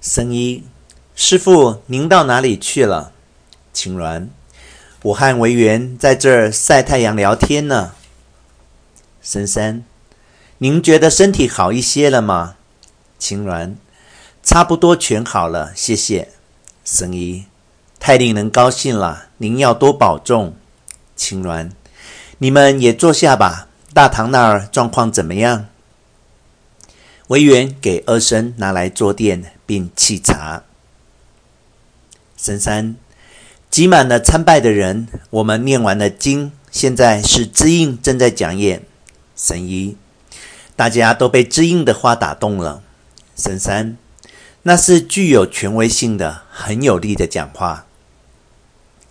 [0.00, 0.64] 僧一，
[1.14, 3.12] 师傅，您到哪里去了？
[3.74, 4.28] 青鸾，
[5.02, 7.92] 我和惟元在这儿晒太阳聊天呢。
[9.20, 9.84] 僧三，
[10.56, 12.56] 您觉得身体好一些了吗？
[13.18, 13.74] 青鸾，
[14.42, 16.30] 差不多全好了，谢谢。
[16.82, 17.44] 僧一，
[17.98, 20.56] 太令人高兴了，您要多保重。
[21.14, 21.72] 青鸾，
[22.38, 23.68] 你们也坐下吧。
[23.92, 25.66] 大堂那儿状况怎么样？
[27.30, 30.64] 惟元给二生拿来坐垫并沏茶。
[32.36, 32.96] 神三，
[33.70, 35.06] 挤满了参拜的人。
[35.30, 38.82] 我们念完了经，现在是知应正在讲演。
[39.36, 39.96] 神一，
[40.74, 42.82] 大家都被知应的话打动了。
[43.36, 43.96] 神三，
[44.64, 47.86] 那是具有权威性的、很有力的讲话。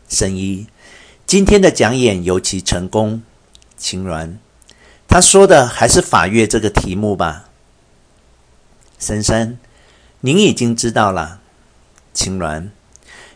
[0.10, 0.68] 神一，
[1.26, 3.22] 今天的讲演尤其成功。
[3.78, 4.34] 青鸾。
[5.08, 7.46] 他说的还是法乐这个题目吧。
[9.00, 9.58] 僧三，
[10.20, 11.40] 您已经知道了。
[12.14, 12.70] 青鸾，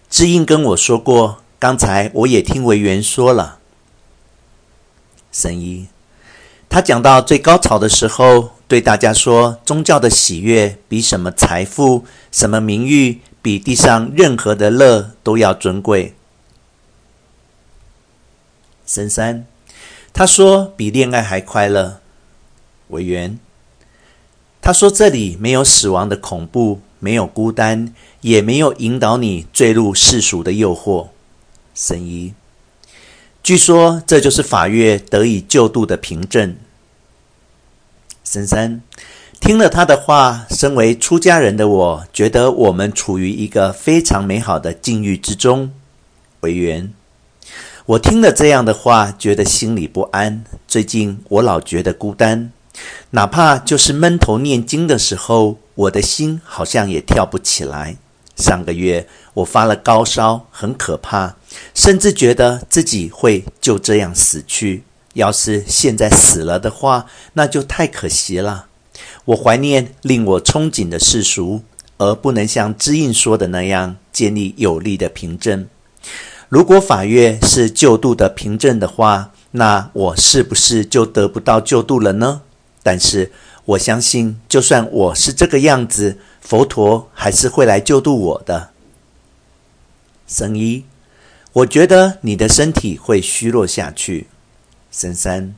[0.10, 3.60] 知音跟我说过，刚才我也听惟元说了。
[5.32, 5.88] 神医，
[6.68, 16.14] 他讲到最高潮的时候，对大家说，宗教的喜悦比什么财富、什么名誉，比地上任何的乐都要尊贵。
[18.86, 19.48] 僧三。
[20.16, 22.00] 他说：“比恋爱还快乐。”
[22.90, 23.40] 委员，
[24.64, 31.10] 他说：“这里没有死亡的恐怖，没有孤单，也没有引导你坠入世俗的诱惑。”
[31.76, 32.34] 神一，
[33.44, 36.56] 据说这就是法乐得以救度的凭证。
[38.24, 38.82] 神三，
[39.42, 45.74] 听了他的话，身为出家人的我，觉得我们处于一个非常美好的境遇之中。
[46.40, 46.94] 惟元。
[47.86, 50.46] 我听了这样的话，觉得心里不安。
[50.70, 52.54] 最近我老觉得孤单，
[53.12, 57.98] 哪怕就是闷头念经的时候，我的心好像也跳不起来。
[58.36, 61.36] 上个月我发了高烧，很可怕，
[61.76, 64.84] 甚至觉得自己会就这样死去。
[65.14, 68.66] 要是现在死了的话，那就太可惜了。
[69.26, 71.62] 我怀念令我憧憬的世俗，
[72.00, 75.68] 而不能像知印说的那样建立有力的凭证。
[76.50, 82.42] 如果法月是救度的凭证的话，那我是不是就得不到救度了呢？
[82.84, 83.32] 但是
[83.66, 88.70] 我相信，就算我是这个样子，佛陀还是会来救度我的。
[90.28, 90.84] 僧一，
[91.54, 94.28] 我觉得你的身体会虚弱下去。
[94.92, 95.56] 僧三，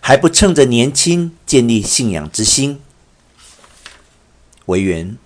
[0.00, 2.80] 还不趁着年轻建立信仰之心。
[4.66, 5.16] 惟元，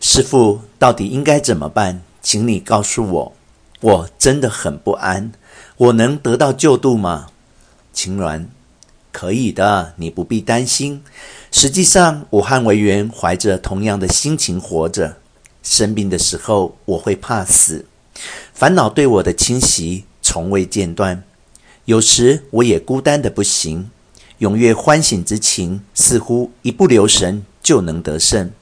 [0.00, 2.02] 师父到底应该怎么办？
[2.22, 3.32] 请你告诉我。
[3.80, 5.32] 我真的很不安，
[5.76, 7.28] 我能得到救度吗？
[7.92, 8.46] 青鸾，
[9.18, 11.02] 可以的，你不必担心。
[11.50, 15.16] 实际上，我和惟元怀着同样的心情活着。
[15.60, 17.84] 生病的时候，我会怕死，
[18.54, 21.24] 烦恼对我的侵袭从未间断。
[21.86, 23.90] 有时我也孤单得不行，
[24.38, 28.52] 踊跃欢喜之情似乎一不留神就能得胜。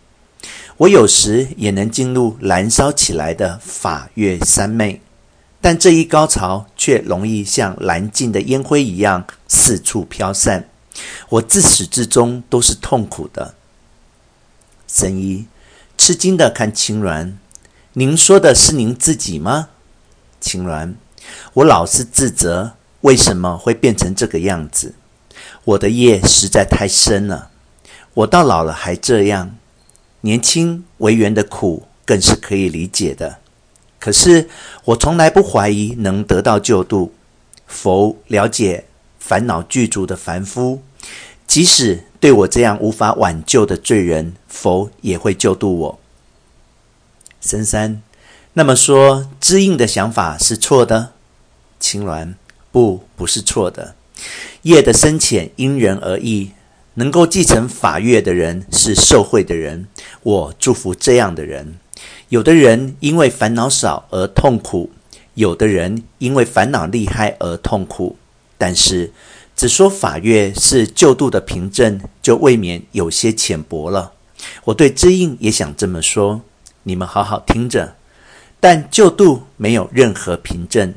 [0.79, 5.03] 我有时也能进入燃烧起来的法乐三昧。
[5.61, 10.69] 但这一高潮却容易像燃尽的烟灰一样四处飘散，
[11.31, 13.55] 我自始至终都是痛苦的。
[14.87, 15.47] 神医
[15.99, 17.33] 吃惊地看青鸾
[17.95, 19.71] ：“您说的是您自己吗？”
[20.41, 20.95] 青鸾
[21.55, 24.95] ：“我老是自责，为什么会变成这个样子？
[25.65, 27.51] 我的业实在太深了。
[28.15, 29.57] 我到老了还这样，
[30.21, 33.39] 年轻为缘的苦更是可以理解的。”
[34.07, 34.49] 可是
[34.85, 37.13] 我从来不怀疑能得到救度。
[37.67, 38.85] 佛了解
[39.19, 40.81] 烦恼具足的凡夫，
[41.45, 45.99] 即使对我这样无法挽救的罪人，佛也会救度我。
[47.41, 48.01] 深三，
[48.53, 51.11] 那么说知应的想法是错的？
[51.81, 52.35] 青鸾，
[52.71, 53.97] 不，不是错的。
[54.63, 56.53] 业的深浅因人而异，
[56.95, 59.89] 能够继承法乐的人是受惠的人，
[60.23, 61.81] 我祝福这样的人。
[62.29, 64.91] 有的人因为烦恼少而痛苦，
[65.35, 68.17] 有的人因为烦恼厉害而痛苦。
[68.59, 69.13] 但是，
[69.55, 74.13] 只说法乐是救度的凭证，就未免有些浅薄了。
[74.65, 76.43] 我对知应也想这么说，
[76.83, 77.95] 你们好好听着。
[78.61, 80.95] 但救度没有任何凭证，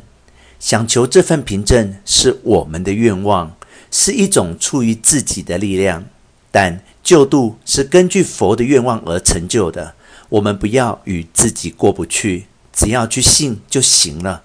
[0.60, 3.56] 想求这份凭证是我们的愿望，
[3.92, 6.06] 是一种出于自己的力量。
[6.52, 9.94] 但救度是根据佛的愿望而成就的。
[10.30, 14.44] 我们不要与自己过不去，只要去信就行了。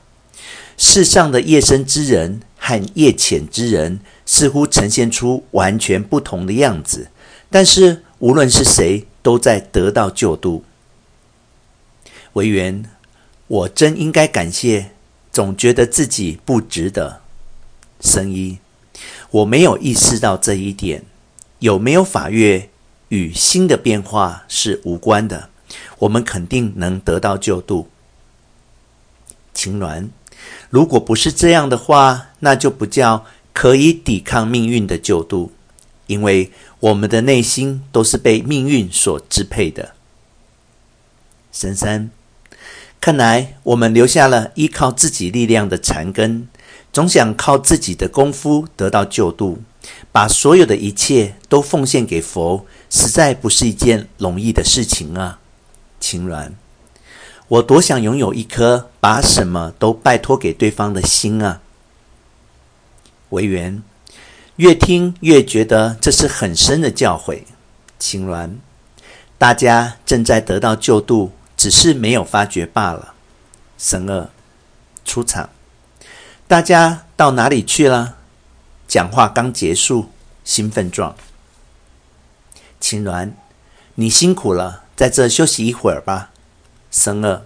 [0.77, 7.11] 世上的夜深之人和夜浅之人，似乎呈现出完全不同的样子，
[7.51, 10.65] 但是无论是谁，都在得到救度。
[12.33, 12.85] 委员，
[13.47, 14.91] 我真应该感谢，
[15.31, 17.21] 总觉得自己不值得。
[18.01, 18.59] 生一，
[19.31, 21.05] 我没有意识到这一点。
[21.61, 22.69] 有没有法月
[23.09, 25.49] 与心的变化是无关的，
[25.99, 27.89] 我们肯定能得到救度。
[29.53, 30.09] 青鸾，
[30.69, 35.53] 如果不是这样的话，那就不叫可以抵抗命运的救度，
[36.09, 36.51] 因为
[36.81, 39.95] 我们的内心都是被命运所支配的。
[41.53, 42.11] 僧三，
[43.01, 46.49] 看来我们留下了依靠自己力量的残根，
[46.93, 49.63] 总想靠自己的功夫得到救度，
[50.11, 55.39] 把所有的一切都奉献给佛，实在不是一件容易的事情啊。
[56.05, 56.51] 青鸾，
[57.49, 61.63] 我多想拥有一颗把什么都拜托给对方的心啊。
[63.31, 63.83] 惟元，
[64.57, 67.45] 越听越觉得这是很深的教诲。
[67.99, 68.57] 青鸾，
[69.39, 71.33] 大家正在得到救度。
[71.57, 73.15] 只是没有发觉罢了。
[73.79, 74.29] 神二
[75.07, 75.49] 出场，
[76.47, 78.17] 大家到哪里去了？
[78.87, 80.11] 讲话刚结束，
[80.45, 81.17] 兴奋状。
[82.79, 83.31] 青鸾，
[83.95, 86.31] 你辛苦了，在这休息一会儿吧。
[86.91, 87.43] 神二，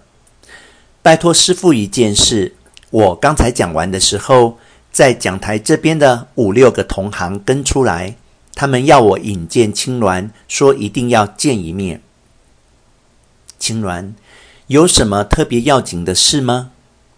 [1.01, 2.55] 拜托师父一件事。
[2.91, 4.57] 我刚才讲完的时候，
[4.91, 8.15] 在讲台这边的五六个同行跟出来，
[8.55, 12.01] 他们要我引荐青鸾，说一定要见一面。
[13.57, 14.13] 青鸾，
[14.67, 16.71] 有什么特别要紧的事吗？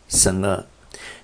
[0.09, 0.65] 神二，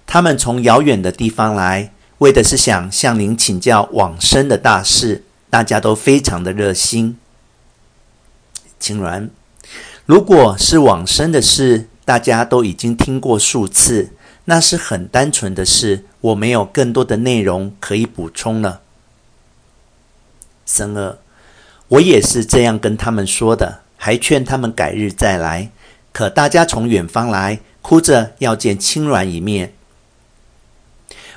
[0.06, 7.18] 他们从遥远的地方来，为的是想向您请教往生的大事，大家都非常的热心。
[8.80, 9.30] 青鸾，
[10.06, 14.12] 如果是往生的事，大家都已经听过数次，
[14.46, 18.82] 那是很单纯的事，我没有更多的内容可以补充了。
[20.66, 21.18] 僧二，
[21.88, 23.80] 我也是这样跟他们说的。
[24.00, 25.72] 还劝他们改日再来，
[26.14, 29.74] 可大家从远方来，哭着要见青鸾一面。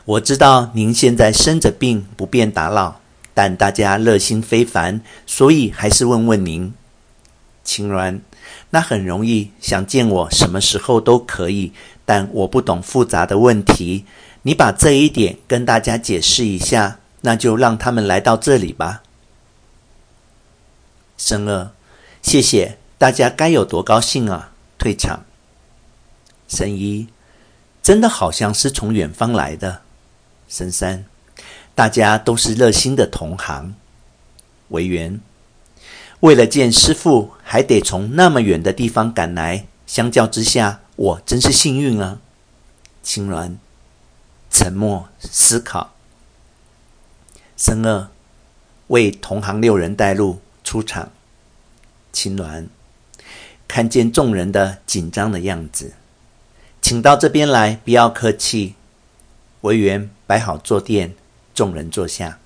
[0.04, 3.00] 我知道您现在生着病，不便打扰，
[3.32, 6.74] 但大家热心非凡，所以还是问问您。
[7.70, 8.18] 青鸾，
[8.70, 11.72] 那很容易，想见我什么时候都可以，
[12.04, 14.04] 但我不懂复杂的问题，
[14.42, 19.04] 你把这一点跟大家解释一下，那就让他们来到这里吧。
[21.16, 21.70] 生二。
[22.22, 24.50] 谢谢大家，该有多高兴啊！
[24.76, 25.24] 退场。
[26.48, 27.06] 僧一，
[27.80, 29.82] 真的好像是从远方来的。
[30.48, 31.04] 僧三，
[31.76, 33.76] 大家都是热心的同行。
[34.70, 35.20] 惟元，
[36.20, 42.20] 为了见师傅，还得从那么远的地方赶来，相较之下，我真是幸运啊。
[43.02, 43.56] 青鸾，
[44.50, 45.94] 沉默思考。
[47.56, 48.08] 僧二，
[48.88, 51.10] 为同行六人带路出场。
[52.12, 52.66] 青鸾
[53.66, 55.94] 看见众人的紧张的样子，
[56.82, 58.74] 请到这边来，不要客气。
[59.62, 61.14] 委员摆好坐垫，
[61.54, 62.39] 众人坐下。